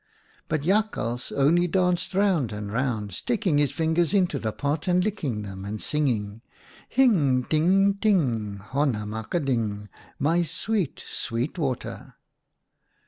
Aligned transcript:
"But 0.47 0.63
Jakhals 0.63 1.31
only 1.31 1.67
danced 1.67 2.15
round 2.15 2.51
and 2.51 2.73
round, 2.73 3.11
sticking 3.13 3.59
his 3.59 3.69
fingers 3.69 4.15
into 4.15 4.39
the 4.39 4.51
pot 4.51 4.87
and 4.87 5.03
licking 5.03 5.43
them, 5.43 5.63
and 5.63 5.79
singing: 5.79 6.41
1 6.41 6.41
Hing 6.89 7.43
ting 7.43 7.93
ting! 7.99 8.57
Honna 8.57 9.05
mak 9.07 9.35
a 9.35 9.39
ding! 9.39 9.89
My 10.17 10.41
sweet, 10.41 11.03
sweet 11.05 11.59
water 11.59 12.15